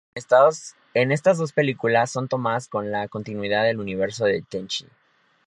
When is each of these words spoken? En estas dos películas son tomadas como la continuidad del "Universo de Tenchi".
En 0.95 1.11
estas 1.11 1.37
dos 1.37 1.53
películas 1.53 2.09
son 2.09 2.27
tomadas 2.27 2.67
como 2.67 2.85
la 2.85 3.07
continuidad 3.07 3.63
del 3.65 3.79
"Universo 3.79 4.25
de 4.25 4.41
Tenchi". 4.41 4.87